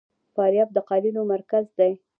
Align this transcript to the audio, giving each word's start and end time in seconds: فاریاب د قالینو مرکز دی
فاریاب 0.35 0.69
د 0.73 0.77
قالینو 0.89 1.21
مرکز 1.33 1.65
دی 1.77 1.93